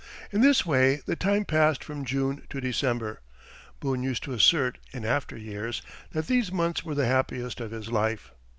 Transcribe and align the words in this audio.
In 0.31 0.41
this 0.41 0.65
way 0.65 0.99
the 1.05 1.15
time 1.15 1.45
passed 1.45 1.83
from 1.83 2.05
June 2.05 2.41
to 2.49 2.59
December. 2.59 3.21
Boone 3.79 4.01
used 4.01 4.23
to 4.23 4.33
assert, 4.33 4.79
in 4.91 5.05
after 5.05 5.37
years, 5.37 5.83
that 6.09 6.25
these 6.25 6.51
months 6.51 6.83
were 6.83 6.95
the 6.95 7.05
happiest 7.05 7.61
of 7.61 7.69
his 7.69 7.91
life. 7.91 8.31